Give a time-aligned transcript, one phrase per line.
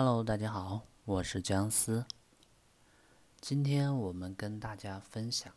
[0.00, 2.06] Hello，大家好，我是姜思。
[3.40, 5.52] 今天我们跟大家分享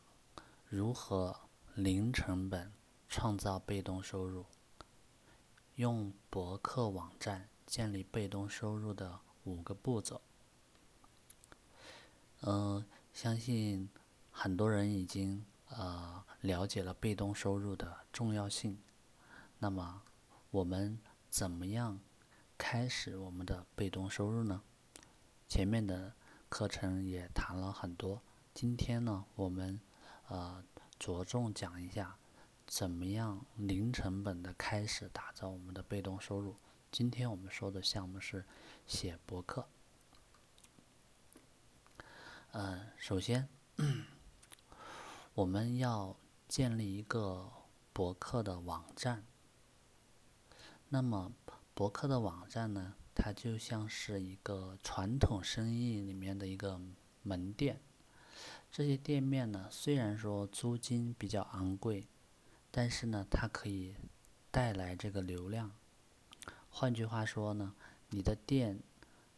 [0.67, 1.42] 如何
[1.75, 2.74] 零成本
[3.08, 4.48] 创造被动收入，
[5.75, 10.20] 用博客网站建立被动收入的五个步骤。
[12.39, 12.84] 嗯，
[13.14, 13.88] 相信
[14.32, 18.82] 很多人已经呃了解了被动收入的重要性。
[19.60, 20.02] 那么，
[20.50, 20.98] 我们
[21.30, 22.00] 怎么样？
[22.64, 24.62] 开始我们的被动收入呢？
[25.49, 26.13] 前面的
[26.48, 28.22] 课程也谈了很多，
[28.53, 29.81] 今天呢，我们
[30.27, 30.63] 呃
[31.00, 32.17] 着重讲一下
[32.67, 36.55] 怎么样零成本的开始打造我们的被动收入。
[36.91, 38.45] 今天我们说的项目是
[38.86, 39.67] 写博客。
[42.52, 43.50] 嗯，首先
[45.34, 46.16] 我们要
[46.48, 47.52] 建立一个
[47.91, 49.25] 博客的网站，
[50.89, 51.34] 那么。
[51.81, 56.80] 博客的网站呢，它就像是一个传统生意里面的一个
[57.23, 57.81] 门店。
[58.72, 62.06] 这些店面呢，虽然说租金比较昂贵，
[62.69, 63.95] 但是呢，它可以
[64.52, 65.72] 带来这个流量。
[66.69, 67.73] 换句话说呢，
[68.11, 68.80] 你的店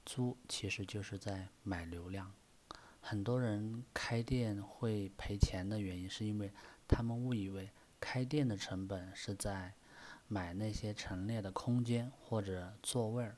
[0.06, 2.34] 租其实就是在买流量。
[3.00, 6.52] 很多人开店会赔钱的原因，是因为
[6.90, 7.70] 他们误以为
[8.02, 9.73] 开店的成本是在。
[10.34, 13.38] 买那些陈列的空间或者座位儿，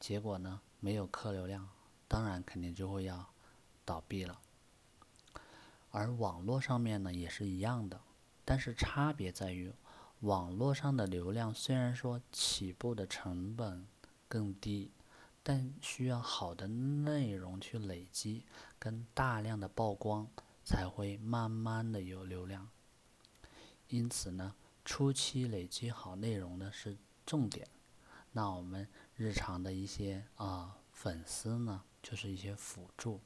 [0.00, 1.68] 结果呢没有客流量，
[2.08, 3.30] 当然肯定就会要
[3.84, 4.40] 倒闭了。
[5.92, 8.00] 而网络上面呢也是一样的，
[8.44, 9.72] 但是差别在于，
[10.18, 13.86] 网络上的流量虽然说起步的成本
[14.26, 14.90] 更低，
[15.44, 18.44] 但需要好的内容去累积
[18.80, 20.26] 跟大量的曝光，
[20.64, 22.68] 才会慢慢的有流量。
[23.86, 24.56] 因此呢。
[24.86, 27.68] 初期累积好内容的是重点，
[28.30, 33.20] 那我们日常的一些啊粉丝呢，就是一些辅助。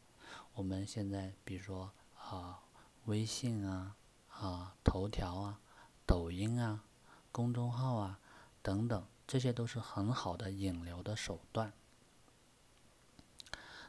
[0.55, 2.63] 我们现在比如说啊
[3.05, 3.95] 微信啊
[4.31, 5.61] 啊头条啊
[6.07, 6.83] 抖音啊
[7.31, 8.19] 公众号啊
[8.63, 11.75] 等等，这些都是很好的引流的手段。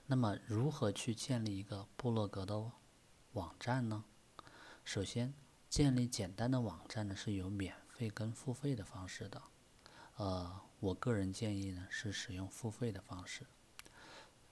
[0.08, 2.70] 那么如何去建立一个部落格的
[3.32, 4.04] 网站呢？
[4.84, 5.34] 首先。
[5.72, 9.42] 建立简单的网站呢，是有免费跟付费的方式的。
[10.18, 13.48] 呃，我个人建议呢是使用付费的方式。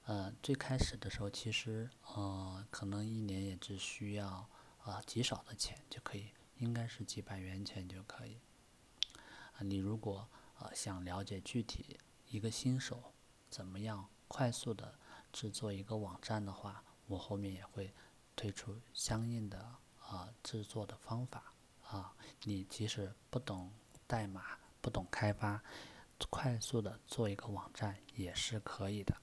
[0.06, 4.50] 呃，最开始的时候，其实呃可能一年也只需要
[4.82, 6.30] 啊极少的钱就可以，
[6.60, 8.38] 应该是几百元钱就可以。
[9.58, 10.26] 啊，你如果
[10.60, 13.14] 呃想了解具体一个新手
[13.50, 14.98] 怎么样快速的
[15.34, 17.94] 制作一个网站的话，我后面也会
[18.38, 19.76] 推出相应的。
[20.10, 21.54] 啊，制作的方法
[21.88, 23.72] 啊，你即使不懂
[24.08, 25.62] 代码、不懂开发，
[26.32, 29.16] 快速的做一个网站也是可以的。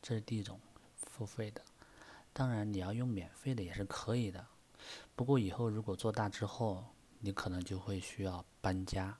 [0.00, 0.60] 这是第一种
[0.94, 1.60] 付费的，
[2.32, 4.46] 当然你要用免费的也是可以的。
[5.16, 9.18] 不过以后如果做大之后，你可能就会需要搬家，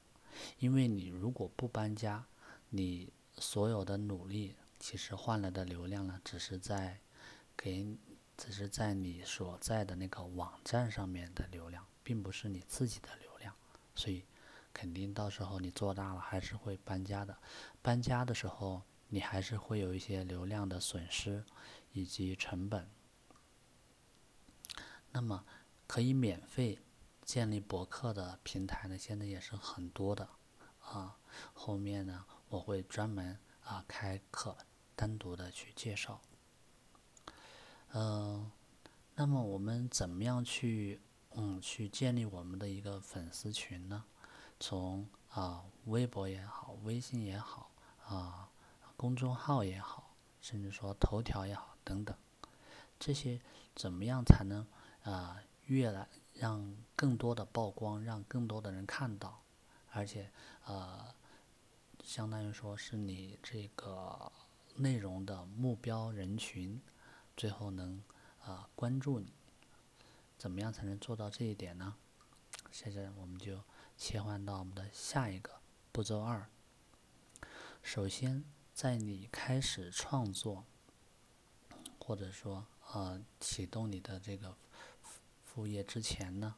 [0.60, 2.25] 因为你如果不搬家，
[2.69, 7.00] 你所有的努力其实换来的流量呢，只是在
[7.56, 7.99] 给。
[8.38, 13.53] 只是在你所在的那个网站上面的流量，并不是你自己的流量，
[13.97, 14.25] 所以
[14.72, 17.37] 肯定到时候你做大了还是会搬家的。
[17.82, 21.44] 搬家的时候，你还是会有一些流量的损失
[21.93, 22.88] 以及成本。
[25.10, 25.44] 那么
[25.88, 26.78] 可以免费
[27.25, 30.28] 建立博客的平台呢，现在也是很多的
[30.78, 31.19] 啊。
[31.53, 34.56] 后面呢，我会专门啊开课，
[34.94, 36.22] 单独的去介绍。
[37.94, 38.50] 嗯，
[39.15, 41.00] 那么我们怎么样去
[41.34, 44.04] 嗯去建立我们的一个粉丝群呢？
[44.60, 47.71] 从啊微博也好，微信也好，
[48.04, 48.50] 啊
[48.97, 52.15] 公众号也好，甚至说头条也好等等，
[52.99, 53.41] 这些
[53.75, 54.66] 怎么样才能
[55.03, 59.43] 啊越来让更多的曝光，让更多的人看到，
[59.93, 60.31] 而且
[60.66, 61.15] 呃
[62.05, 64.31] 相当于说是你这个
[64.76, 66.79] 内容的目标人群。
[67.38, 68.02] 最后能
[68.40, 69.32] 啊关注你，
[70.37, 71.94] 怎么样才能做到这一点呢？
[72.73, 73.62] 现在我们就
[73.96, 75.61] 切换到我们的下一个
[75.93, 76.50] 步骤二。
[77.81, 78.44] 首先，
[78.75, 80.64] 在你开始创作，
[82.00, 84.56] 或者说呃启动你的这个
[85.44, 86.56] 副业之前呢，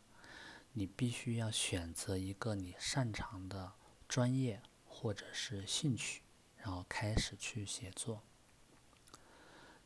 [0.73, 3.75] 你必须要选择一个你擅长的
[4.09, 6.23] 专业或者是兴趣，
[6.57, 8.23] 然后开始去写作。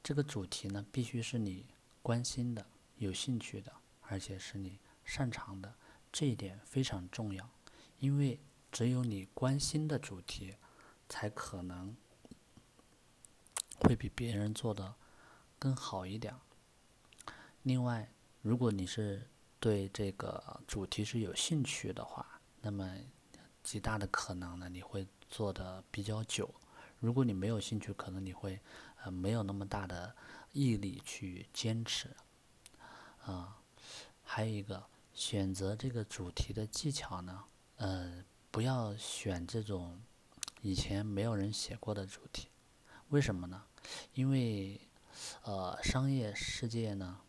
[0.04, 1.64] 这个主题呢，必须是你
[2.02, 2.66] 关心的、
[2.98, 3.72] 有兴趣的，
[4.02, 5.74] 而且是你擅长的，
[6.12, 7.48] 这一点非常重要。
[8.00, 8.38] 因为
[8.70, 10.56] 只有你关心的主题，
[11.08, 11.96] 才可能
[13.80, 14.94] 会比别人做的
[15.58, 16.34] 更好一点。
[17.62, 18.06] 另外，
[18.42, 19.26] 如果你是
[19.58, 22.94] 对这个主题是有兴趣的话，那么
[23.62, 26.54] 极大的可能呢，你会做的比较久。
[27.00, 28.60] 如果你没有兴趣，可能你会
[29.04, 30.14] 呃没有那么大的
[30.52, 32.10] 毅力去坚持。
[33.24, 33.58] 啊，
[34.22, 37.44] 还有一个选择这个主题的技巧呢，
[37.76, 40.00] 呃，不要选这种
[40.62, 42.48] 以前没有人写过的主题。
[43.08, 43.62] 为什么呢？
[44.14, 44.80] 因为
[45.42, 47.20] 呃，商业世界呢，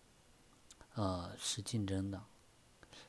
[0.96, 2.24] 呃，是竞争的，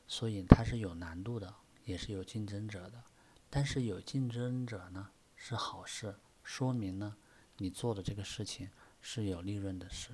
[0.07, 1.53] 所以它是有难度的，
[1.85, 3.03] 也是有竞争者的。
[3.49, 7.15] 但是有竞争者呢，是好事，说明呢，
[7.57, 8.69] 你做的这个事情
[9.01, 10.11] 是有利润的事。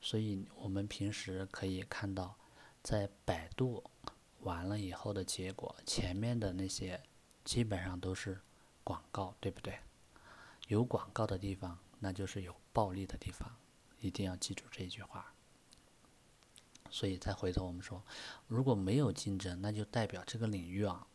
[0.00, 2.36] 所以我们平时可以看到，
[2.82, 3.84] 在百度
[4.40, 7.02] 完了以后的结果，前面的那些
[7.44, 8.40] 基本上都是
[8.82, 9.78] 广告，对不对？
[10.68, 13.56] 有广告的地方，那就是有暴利的地方，
[14.00, 15.34] 一定要记住这句话。
[16.90, 18.02] 所以再回头我们说，
[18.46, 21.06] 如果没有竞争，那就代表这个领域啊，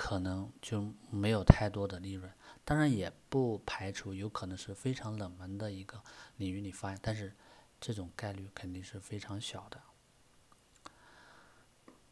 [0.00, 2.32] 可能就没有太多的利润。
[2.64, 6.00] 当然也不排除有可能是非常冷门的一个
[6.36, 7.34] 领域，你发现，但是。
[7.80, 9.80] 这种概率肯定是非常小的。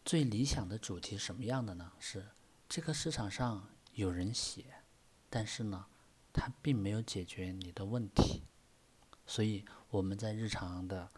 [0.04, 1.90] 最理想的主题什么样的呢？
[1.98, 2.24] 是
[2.68, 4.64] 这个市场上有人写，
[5.28, 5.86] 但是呢，
[6.32, 8.44] 它并没有解决你的问题。
[9.26, 11.10] 所以我们在日常的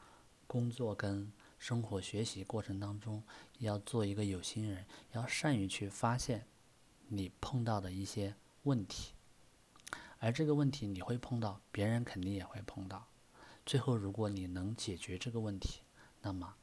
[0.46, 3.22] 工作跟生活学习过程当中，
[3.58, 6.46] 要做一个有心人，要善于去发现
[7.08, 9.12] 你碰到的一些问题，
[10.18, 13.06] 而这个问题你会碰到，别人肯定也会碰到。
[13.64, 15.80] 最后，如果你能解决这个问题，
[16.22, 16.56] 那么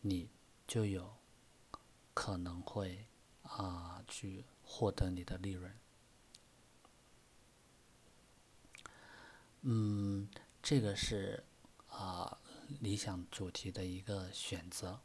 [0.00, 0.28] 你
[0.66, 1.14] 就有
[2.14, 3.06] 可能会
[3.42, 5.72] 啊去获得你的利润。
[9.62, 10.28] 嗯，
[10.62, 11.44] 这个是
[11.88, 12.38] 啊
[12.80, 15.00] 理想主题的一个选择。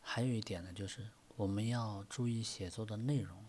[0.00, 3.44] 还有一点呢，就是我们要注意写作的内容，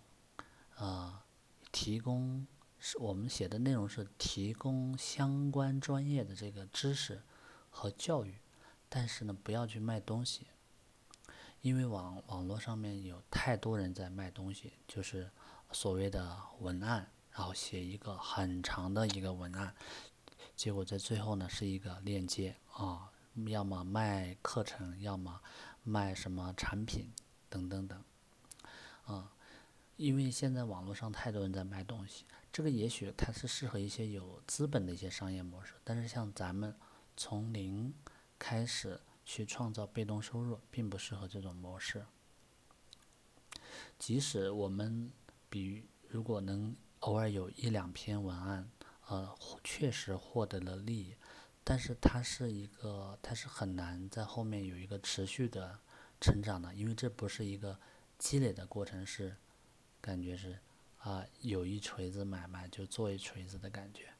[0.75, 1.25] 啊，
[1.71, 2.47] 提供。
[2.85, 7.23] 是我们写的内容是提供相关专业的这个知识
[7.69, 8.35] 和教育，
[8.89, 10.47] 但是呢，不要去卖东西，
[11.61, 15.31] 因为网网络上面有太多人在卖东西，就是
[15.71, 19.73] 所谓的文案，然后写一个很长的一个文案，
[20.53, 23.09] 结果在最后呢是一个链接啊，
[23.47, 25.39] 要么卖课程，要么
[25.83, 27.13] 卖什么产品
[27.53, 28.03] 等等等，
[29.05, 29.31] 啊，
[29.95, 32.25] 因为现在网络上太多人在卖东西。
[32.51, 36.75] 这个也许它是适合一些有资本的一些商业模式，但是像咱们
[37.15, 37.93] 从零
[38.39, 42.03] 开始去创造被动收入，并不适合这种模式。
[43.99, 45.11] 即使我们
[45.47, 48.67] 比如果能偶尔有一两篇文案，
[49.07, 51.15] 呃，确实获得了利益，
[51.63, 55.79] 但是它是一个，它是很难在后面有一个持续的
[56.23, 57.77] 成长的，因为这不是一个
[58.17, 59.35] 积累的过程，是
[59.99, 60.59] 感觉是。
[61.03, 64.13] 啊，有一锤子买卖就做一锤子的感觉。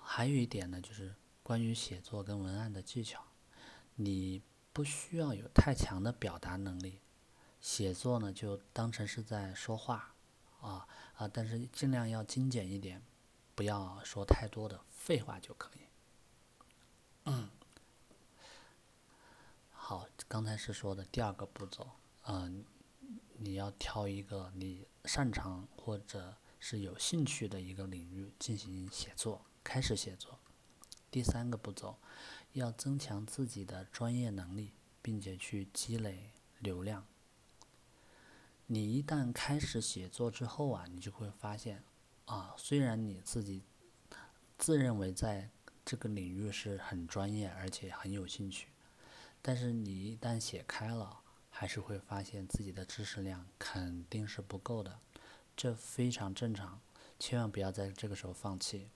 [0.00, 3.24] 还有一点呢，就是关于写作跟文案的技巧，
[3.96, 4.40] 你
[4.72, 7.00] 不需要有太强的表达能力，
[7.60, 10.14] 写作呢就当成是在说话，
[10.60, 10.86] 啊
[11.16, 13.02] 啊，但是尽量要精简一点，
[13.56, 15.80] 不要说太多的废话就可以。
[17.24, 17.50] 嗯，
[19.84, 21.90] 好，刚才是说的第二个步骤，
[22.28, 22.64] 嗯。
[23.38, 30.38] 你要挑一个你擅长或者是有兴趣的一个领域进行写作，开始写作。
[31.10, 31.96] 第三个步骤，
[32.52, 37.04] 要增强自己的专业能力，并且去积累流量。
[38.66, 41.82] 你一旦开始写作之后啊，你就会发现，
[42.26, 43.64] 啊，虽然你自己
[44.56, 45.50] 自认为在
[45.84, 48.68] 这个领域是很专业而且很有兴趣，
[49.42, 51.18] 但是你一旦写开了。
[51.54, 54.98] 还是会发现自己的知识量肯定是不够的，
[55.54, 56.80] 这非常正常，
[57.18, 58.88] 千万不要在这个时候放弃。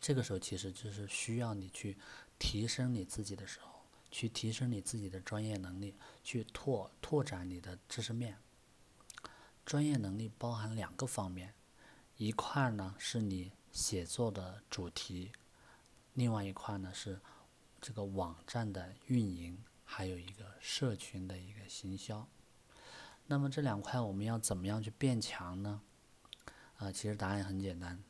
[0.00, 1.98] 这个时候其实就是需要你去
[2.38, 8.38] 提升你自己的时候，去提升你自己的专业能力，去拓拓展你的知识面。
[9.66, 11.52] 专业能力包含两个方面，
[12.18, 15.32] 一块呢是你写作的主题，
[16.14, 17.20] 另外一块呢是
[17.80, 19.62] 这个网站的运营。
[19.88, 22.26] 还有一个社群的一个行销，
[23.28, 25.80] 那么这两块我们要怎么样去变强呢？
[26.78, 28.02] 啊，其实答案很简单，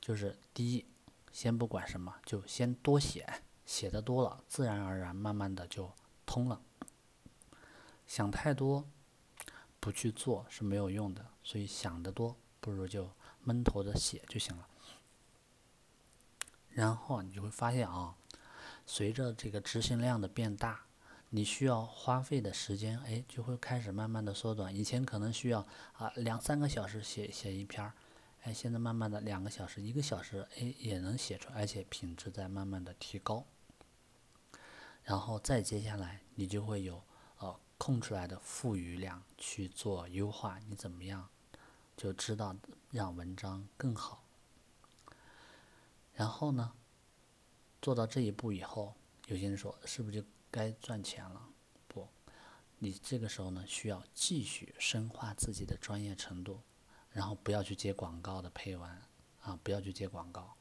[0.00, 0.84] 就是第一，
[1.30, 5.92] 先不管什么，就先多写，写的多了，自然而然慢慢的就
[6.26, 6.60] 通了。
[8.08, 8.84] 想太多，
[9.78, 13.08] 不去做是没有用的，所以想得多，不如就
[13.44, 14.68] 闷头的写就行了。
[16.70, 18.16] 然后你就会发现啊，
[18.86, 20.84] 随着这个执行量的变大，
[21.30, 24.74] 你需要花费的时间哎就会开始慢慢的缩短。
[24.74, 27.92] 以前可能需要啊两三个小时写写一篇儿，
[28.42, 33.44] 哎现在慢慢的两个小时、一个小时哎也能写出，而且品质在慢慢的提高。
[35.02, 37.02] 然后再接下来你就会有
[37.38, 41.28] 呃空出来的富余量去做优化，你怎么样
[41.96, 42.54] 就知道
[42.90, 44.22] 让文章更好。
[46.14, 46.72] 然后呢，
[47.84, 48.94] 做到这一步以后，
[49.26, 51.50] 有些人说是不是就该赚钱了？
[51.86, 52.08] 不，
[52.78, 56.62] 你这个时候呢，需要继续深化自己的专业程度，
[57.10, 58.90] 然后不要去接广告的配文
[59.42, 60.54] 啊，不要去接广告，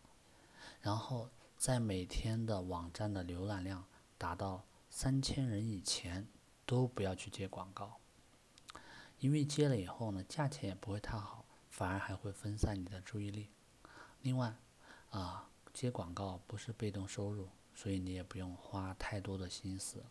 [0.82, 3.86] 然后在每天的网站的浏览量
[4.18, 6.28] 达到三千人以前，
[6.66, 8.02] 都不要去接广告，
[9.20, 13.50] 因为接了以后呢，价钱也不会太好，反而还会分散你的注意力。
[14.24, 14.54] 另外，
[15.12, 20.04] 啊，接广告不是被动收入，所以你也不用花太多的心思。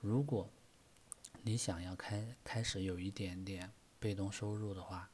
[0.00, 0.48] 如果
[1.42, 5.10] 你想要开开始有一点点被动收入的话，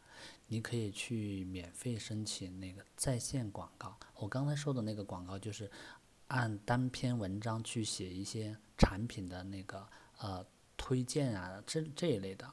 [0.47, 3.99] 你可以去免费申请那个在线广告。
[4.15, 5.69] 我刚才说的那个广告就是
[6.29, 9.87] 按单篇文章去写一些产品的那个
[10.19, 10.47] 呃
[10.77, 12.49] 推荐啊，这这一类的。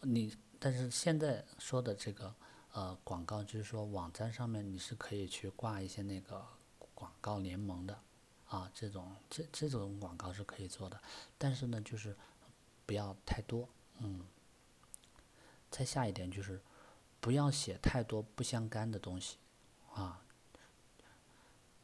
[0.00, 2.34] 你但是现在说的这个。
[2.76, 6.46] 呃，广告就是说，网站上面你是可以去挂一些那个
[6.94, 7.98] 广告联盟的，
[8.48, 11.00] 啊，这种这这种广告是可以做的，
[11.38, 12.14] 但是呢，就是
[12.84, 13.66] 不要太多，
[14.00, 14.26] 嗯。
[15.70, 16.60] 再下一点就是，
[17.18, 19.38] 不要写太多不相干的东西，
[19.94, 20.22] 啊，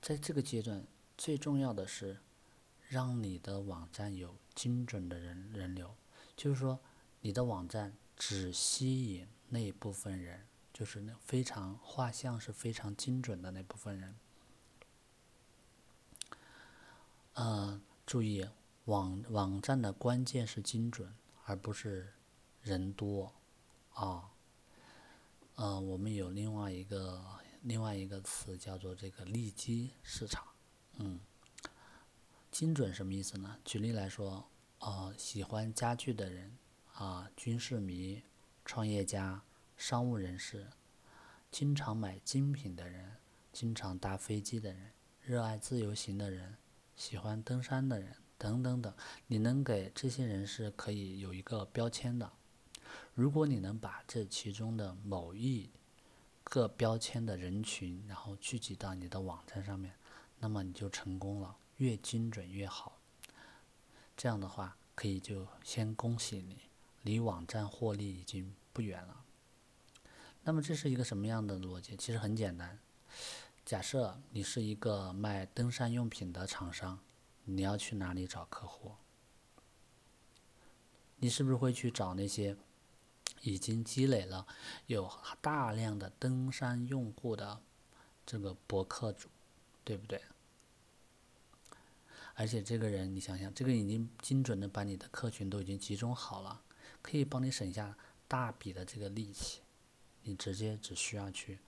[0.02, 0.84] 在这个阶段
[1.16, 2.20] 最重要的是，
[2.90, 5.94] 让你的网站有精准的人人流，
[6.36, 6.78] 就是说，
[7.22, 10.46] 你的网站只吸引那部分人。
[10.82, 14.16] 就是那非常画像是非常精准的那部分人。
[17.34, 18.48] 呃，注意
[18.86, 22.14] 网网站的关键是精准，而不是
[22.62, 23.32] 人多
[23.92, 24.32] 啊。
[25.54, 27.24] 呃，我们有另外一个
[27.60, 30.48] 另外一个词叫做这个利基市场。
[30.94, 31.20] 嗯，
[32.50, 33.56] 精准什么意思呢？
[33.64, 34.48] 举例来说，
[34.80, 36.58] 呃，喜欢家具的人
[36.94, 38.24] 啊，军事迷，
[38.64, 39.44] 创业家。
[39.82, 40.68] 商务人士，
[41.50, 43.16] 经常买精品的人，
[43.52, 46.56] 经常搭飞机的人，热爱自由行的人，
[46.94, 48.94] 喜欢登山的人，等等等，
[49.26, 52.30] 你能给这些人是可以有一个标签的。
[53.12, 55.68] 如果你能把这其中的某一
[56.44, 59.92] 个标签的人群，然后聚集到你的网站上面，
[60.38, 63.00] 那么你就成功了，越精准越好。
[64.16, 66.56] 这样的话，可以就先恭喜你，
[67.02, 69.24] 离网站获利已经不远了。
[70.44, 71.96] 那么这是一个什么样的逻辑？
[71.96, 72.78] 其实很简单。
[73.64, 76.98] 假设你是一个卖登山用品的厂商，
[77.44, 78.92] 你要去哪里找客户？
[81.18, 82.56] 你是不是会去找那些
[83.42, 84.44] 已经积累了
[84.86, 85.08] 有
[85.40, 87.60] 大量的登山用户的
[88.26, 89.28] 这个博客主，
[89.84, 90.20] 对不对？
[92.34, 96.62] 而且这个人，你想想，这个已经精准的把你的客群都已经集中好了，
[97.00, 97.96] 可以帮你省下
[98.26, 99.60] 大笔的这个力气。
[100.22, 101.58] 你直接只需要去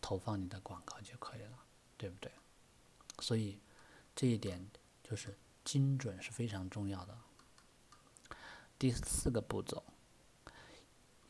[0.00, 1.58] 投放你的广告就可以了，
[1.96, 2.32] 对不对？
[3.20, 3.58] 所以
[4.16, 4.68] 这一点
[5.02, 7.16] 就是精准是非常重要的。
[8.78, 9.82] 第四个步骤，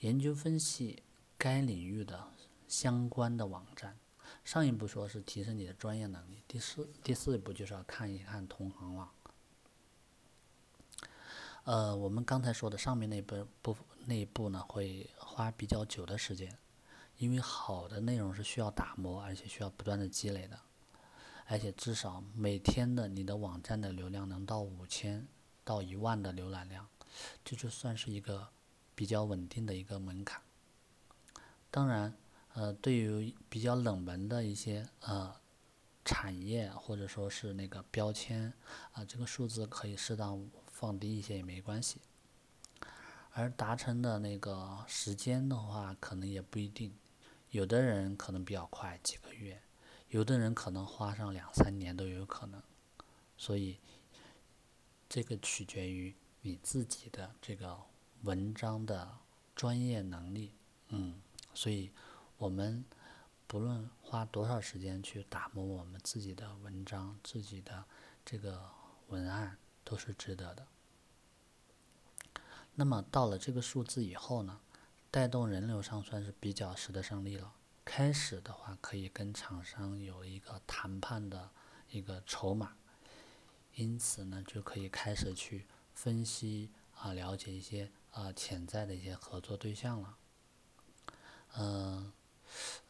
[0.01, 1.03] 研究分析
[1.37, 2.29] 该领域的
[2.67, 3.99] 相关的网站。
[4.45, 9.13] 上一步说是提升你的专业能力，第四第四步就是要看一看同行网。
[11.65, 13.77] 呃，我们刚才说的上面那部部
[14.07, 16.59] 那一步呢，会花比较久的时间，
[17.19, 20.59] 因为好的内容是需要打磨，而且需要不断的积累的，
[21.47, 25.27] 而且至少每天的你的网站的流量能到五千
[25.65, 26.89] 到一万的浏览量，
[27.45, 28.49] 这就算是一个
[28.95, 30.43] 比较稳定的一个门槛。
[31.71, 32.15] 当然，
[32.55, 35.35] 呃，对于比较冷门的一些呃
[36.05, 38.53] 产业或者说是那个标签
[38.93, 40.51] 啊，这个数字可以适当。
[40.73, 42.01] 放低一些也没关系，
[43.33, 46.95] 而达成的那个时间的话，可能也不一定。
[47.51, 49.57] 有的人可能比较快，几个月；
[50.09, 52.63] 有的人可能花上两三年都有可能。
[53.37, 53.79] 所以，
[55.09, 57.79] 这个取决于你自己的这个
[58.23, 59.19] 文章的
[59.55, 60.55] 专业能力。
[60.89, 61.21] 嗯，
[61.55, 61.91] 所以
[62.39, 62.85] 我们
[63.47, 67.85] 不论花多少时间去打磨我们自己的文章、自己的
[68.25, 68.71] 这个
[69.09, 69.59] 文案。
[69.85, 70.65] 都是值得的。
[72.75, 74.61] 那么到了这个数字以后呢，
[75.11, 77.53] 带动人流上算是比较使得上力了。
[77.85, 81.51] 开始的话，可以跟厂商有一个谈判的
[81.91, 82.77] 一个筹码，
[83.75, 90.17] 因此呢，就可以开始去分析啊，了解一些啊潜在的一些合作对象了。
[91.57, 92.13] 嗯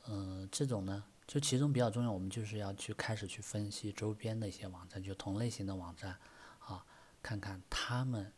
[0.06, 6.18] 嗯，这种呢，就其中比较重要，我们就是要去开始去分析周边的一些网站，就同类型的网站
[6.60, 6.84] 啊，
[7.22, 8.32] 看看他们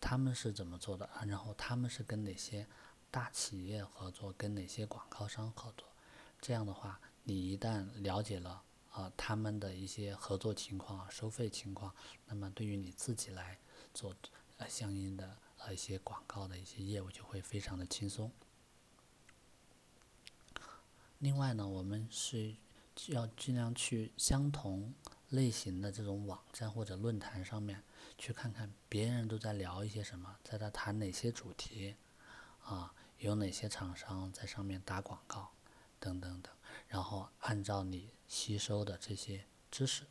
[0.00, 2.66] 他们是怎么做的，然后他们是跟哪些。
[3.08, 5.88] 大企业合作跟哪些广告商合作？
[6.38, 11.94] 这样的话，你一旦了解了啊他们的一些合作情况、收费情况，
[12.26, 13.58] 那么对于你自己来
[13.94, 14.14] 做
[14.58, 18.30] 呃相应的呃一些广告的一些业务就会非常的轻松。
[21.20, 22.54] 另外呢，我们是
[23.06, 24.92] 要尽量去相同
[25.30, 27.82] 类型的这种网站或者论坛上面
[28.16, 31.96] 去看看别人都在聊一些什么，在他谈哪些主题
[32.62, 32.92] 啊。
[33.18, 35.50] 有哪些厂商在上面打广告，
[35.98, 36.52] 等等等，
[36.86, 40.04] 然后按照你吸收的这些知识，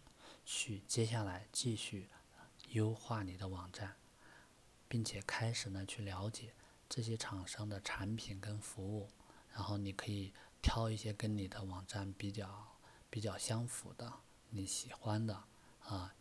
[0.43, 2.09] 去接下来继续
[2.69, 3.95] 优化你的网站，
[4.87, 6.55] 并且开始呢去了解
[6.89, 9.11] 这些厂商的产品跟服务，
[9.53, 12.75] 然后你可以挑一些跟你的网站比较
[13.11, 14.11] 比较相符的，
[14.49, 15.43] 你喜欢的
[15.83, 16.15] 啊，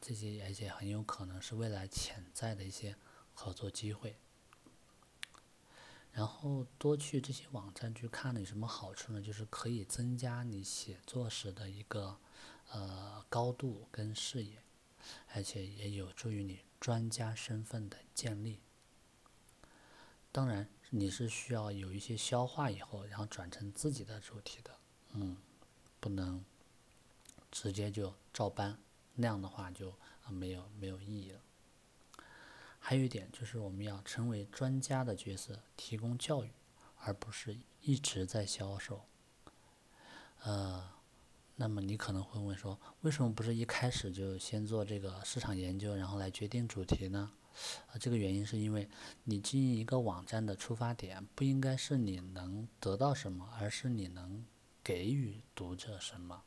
[0.00, 2.96] 这些而且很有可能是未来潜在的一些
[3.34, 4.16] 合作机会。
[6.12, 9.20] 然后多去这些网站去看有什么好处呢？
[9.20, 12.18] 就是可以增加你写作时的一个
[12.70, 14.62] 呃高度跟视野，
[15.34, 18.60] 而且也有助于你专家身份的建立。
[20.32, 24.78] 当然，你是需要有一些消化以后，然后转成自己的主题的，
[25.12, 25.36] 嗯，
[26.00, 26.42] 不能
[27.62, 28.78] 直接就照搬，
[29.14, 29.94] 那样的话就
[30.28, 31.40] 没有没有意义了。
[32.78, 36.50] 还有一点就是，我们要成为专家的角色，提供教育，
[36.98, 39.06] 而不是一直在销售。
[40.42, 40.86] 呃，
[41.56, 47.32] 那么你可能会问说，为什么不是一开始就先做这个市场研究，然后来决定主题呢？
[47.90, 48.86] 啊，这个原因是因为
[49.24, 54.44] 你经营一个网站的出发点不应该是你能得到什么，而是你能
[54.84, 56.42] 给予读者什么。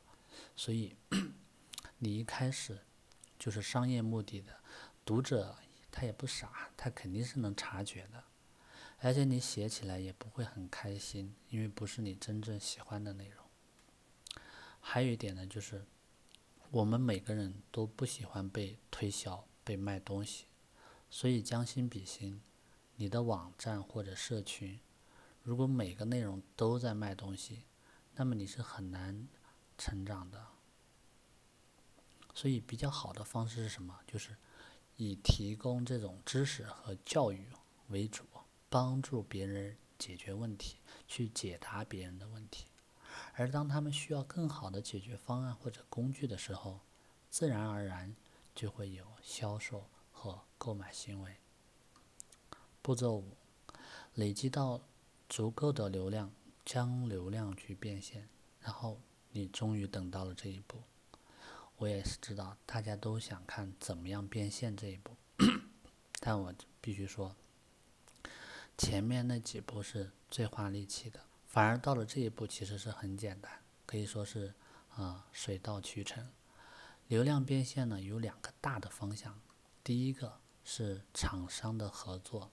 [0.54, 0.96] 所以，
[1.98, 2.80] 你一开始
[3.38, 4.60] 就是商业目的的
[5.04, 5.56] 读者。
[5.92, 8.22] 他也不傻，他肯定是能察觉的，
[9.00, 13.44] 而且你写起来也不会很开心，因为不是你真正喜欢的内容。
[14.78, 15.84] 还有一点呢，就是
[16.70, 20.46] 我们每个人都不喜欢被推销、被卖东西，
[21.10, 22.40] 所以将心比心，
[22.94, 24.78] 你的网站或者社群，
[25.42, 27.64] 如果每个内容都在卖东西，
[28.14, 29.26] 那么你是很难
[29.80, 30.46] 成长的。
[32.34, 33.98] 所以比较好的方式是什么？
[34.06, 34.36] 就是。
[34.96, 37.46] 以提供这种知识和教育
[37.88, 38.22] 为主，
[38.68, 40.76] 帮助别人解决问题，
[41.08, 42.66] 去解答别人的问题。
[43.32, 46.80] 而当他们需要更好的解决方案或者工具的时候，
[47.30, 48.14] 自然而然
[48.54, 51.38] 就会有销售和购买行为。
[52.82, 53.38] 步骤五，
[54.12, 54.82] 累积到
[55.30, 56.30] 足够的流量，
[56.62, 58.28] 将流量去变现，
[58.60, 59.00] 然后
[59.32, 60.82] 你终于等到了这一步。
[61.76, 65.16] 我也是知道，大家都想看怎么样变现这一步，
[66.20, 67.34] 但我必须说，
[68.76, 73.50] 前面那几步是最花力气的，反而到了这一步其实是很简单，
[73.86, 74.52] 可以说是
[74.90, 76.28] 啊水到渠成。
[77.08, 79.40] 流量变现呢有两个大的方向，
[79.82, 82.50] 第一个是厂商的合作，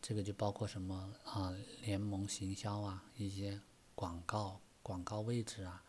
[0.00, 1.52] 这个就包括什么啊
[1.82, 3.60] 联盟行销啊，一些
[3.96, 5.82] 广告、广告位置啊，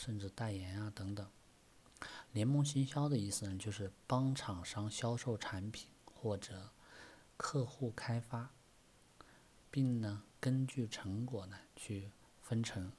[0.00, 1.28] 甚至代言啊等等。
[2.32, 6.70] 联盟行销的意思呢，就是帮厂商销售产品或者
[7.36, 8.48] 客户开发，
[9.70, 12.10] 并呢根据成果呢去
[12.40, 12.90] 分成，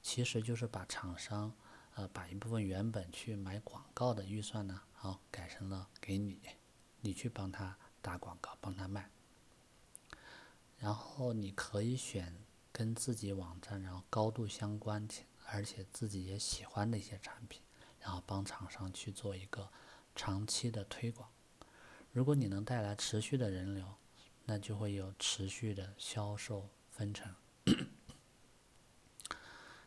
[0.00, 1.52] 其实就是把厂商
[1.94, 6.40] 呃把一部分原本去买广告的预算呢，好改成了给你，
[7.02, 9.10] 你去帮他打广告，帮他卖，
[10.78, 12.34] 然后你可以选
[12.72, 15.06] 跟自己网站然后高度相关
[15.50, 17.60] 而且自己也喜欢的一些产品。
[18.00, 19.68] 然后帮厂商去做一个
[20.14, 21.28] 长期的推广，
[22.12, 23.96] 如果你能带来持续的人流，
[24.44, 27.34] 那就会有持续的销售分成。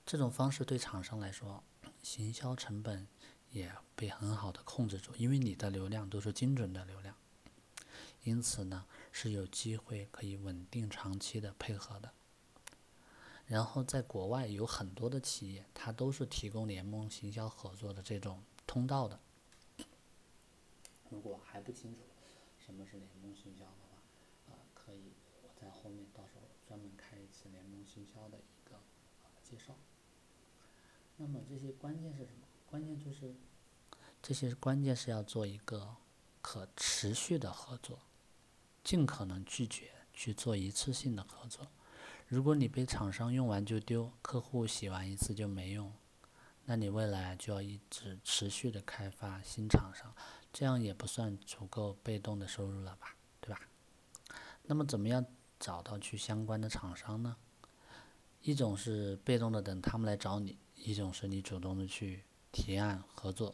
[0.06, 1.64] 这种方式对厂商来说，
[2.04, 3.08] 行销成本
[3.50, 7.16] 也被很好的控制住，因为你的流量都是精准的流量，
[8.24, 12.12] 因此呢是有机会可以稳定长期的配合的。
[13.52, 19.20] 然后在国外有很多的企业，它都是提供联盟行销合作的这种通道的。
[21.10, 22.00] 如果还不清楚
[22.66, 25.12] 什么是联盟行销的话，啊，可以
[25.44, 28.80] 我在后面到时候专门开一次联盟行销的一个
[29.44, 29.76] 介绍。
[31.18, 32.48] 那么这些关键是什么？
[32.68, 33.36] 关键就是，
[34.22, 35.98] 这些关键是要做一个
[36.42, 38.00] 可持续的合作，
[38.82, 41.68] 尽可能拒绝去做一次性的合作。
[42.32, 45.92] 如果你被厂商用完就丢，客户洗完一次就没用，
[46.64, 50.16] 那你未来就要一直持续的开发新厂商，
[50.54, 53.60] 这样也不算足够被动的收入了吧，对吧？
[54.64, 55.26] 那么怎么样
[55.60, 57.36] 找到去相关的厂商呢？
[58.44, 60.58] 一种是被动的等他们来找你。
[60.76, 63.54] 一种是你主动的去提案合作，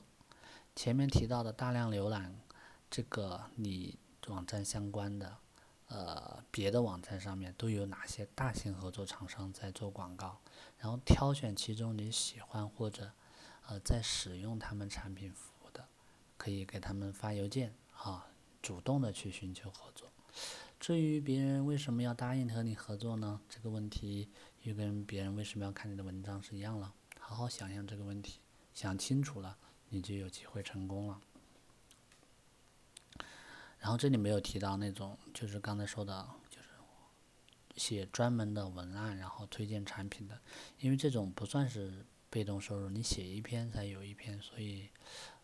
[0.75, 2.39] 前面提到的大量浏览
[2.91, 5.35] 这个你网站相关的，
[5.87, 10.39] 呃别的网站上面都有哪些大型合作厂商在做广告，
[10.79, 13.11] 然后挑选其中你喜欢或者
[13.67, 15.87] 呃在使用他们产品服务的，
[16.37, 18.27] 可以给他们发邮件啊，
[18.61, 20.09] 主动的去寻求合作。
[20.79, 23.41] 至于别人为什么要答应和你合作呢？
[23.49, 24.29] 这个问题
[24.61, 26.93] 又跟别人为什么要看你的文章是一样了。
[27.19, 28.39] 好好想想这个问题，
[28.73, 29.57] 想清楚了，
[29.89, 31.19] 你就有机会成功了。
[33.79, 36.67] 然后这里没有提到那种，就是刚才说的，就是
[37.75, 40.41] 写专门的文案，然后推荐产品的，
[40.79, 44.89] 因为这种不算是被动收入，你写一篇才有一篇，所以，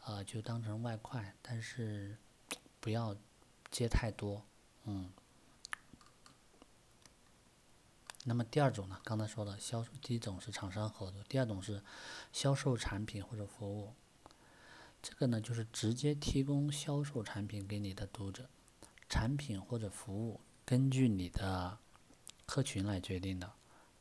[0.05, 2.17] 呃，就当成外快，但是
[2.79, 3.15] 不要
[3.71, 4.45] 接太多，
[4.85, 5.11] 嗯。
[8.25, 8.97] 那么第二种呢？
[9.03, 11.83] 刚才说的销售，第一种是厂商合作，第二种是
[12.31, 13.93] 销售产品或者服务。
[15.03, 18.49] 这个呢，就是直接提供销售产品给你的读者，
[19.09, 21.77] 产品或者服务根据你的
[22.45, 23.51] 客群来决定的。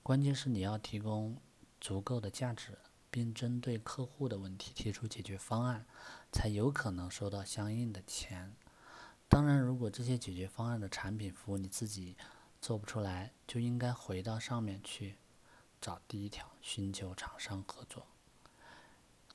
[0.05, 1.37] 关键是你要提供
[1.81, 2.79] 足够的价值，
[3.11, 5.85] 并针对客户的问题提出解决方案，
[6.31, 8.55] 才有可能收到相应的钱。
[9.29, 12.17] 当然，如果这些解决方案的产品服务你自己，
[12.61, 15.17] 做不出来，就应该回到上面去
[15.81, 18.07] 找第一条，寻求厂商合作。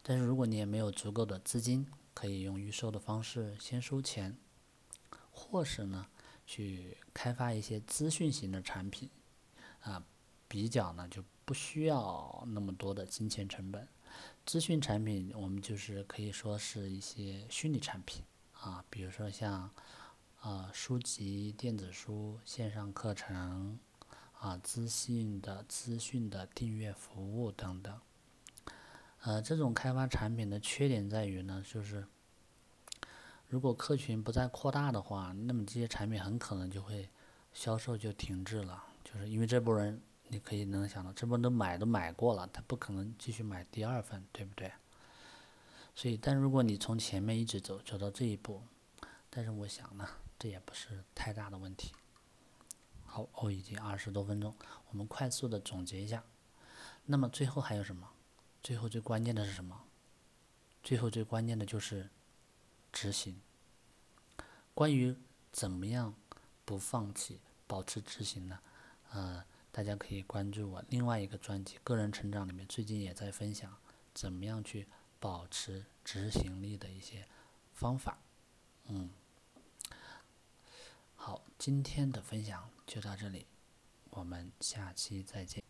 [0.08, 4.38] 但是如果你也没有足够的资金，可以用预售的方式先收钱，
[5.32, 6.08] 或是呢
[6.46, 9.10] 去开发一些资讯型的产品，
[9.82, 10.02] 啊，
[10.48, 13.86] 比较呢就不需要那么多的金钱成本。
[14.46, 19.70] 资讯产品我们就是可以说是一些虚拟产品啊，比如说像。
[20.39, 23.80] 啊，书籍、电子书、线上课程，
[24.39, 28.00] 啊，资讯的资讯的订阅服务等等。
[29.28, 32.08] 呃，这种开发产品的缺点在于呢，就是
[33.50, 37.10] 如果客群不再扩大的话，那么这些产品很可能就会
[37.52, 38.82] 销售就停滞了。
[39.04, 44.72] 就是因为这波人，你可以能想到，这波都买都买过了，他不可能继续买第二份，对不对？
[45.94, 48.62] 所以，但如果你从前面一直走，走到这一步，
[49.30, 50.08] 但是我想呢。
[50.40, 51.92] 这也不是太大的问题。
[53.06, 54.56] 好，哦，已经二十多分钟，
[54.90, 56.24] 我们快速的总结一下。
[57.08, 58.08] 那么最后还有什么？
[58.68, 59.86] 最后最关键的是什么？
[60.84, 62.10] 最后最关键的就是
[62.92, 63.40] 执行。
[64.74, 65.16] 关于
[65.54, 66.14] 怎么样
[66.66, 68.60] 不放弃、保持执行呢？
[69.12, 73.74] 呃，大家可以关注我另外一个专辑《个人成长》里面，最近也在分享
[74.14, 74.86] 怎么样去
[75.18, 77.26] 保持执行力的一些
[77.74, 78.18] 方法。
[78.88, 79.10] 嗯。
[81.16, 83.46] 好，今天的分享就到这里，
[84.10, 85.67] 我们下期再见。